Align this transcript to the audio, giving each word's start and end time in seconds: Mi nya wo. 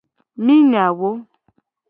Mi 0.43 0.55
nya 0.69 0.85
wo. 0.99 1.09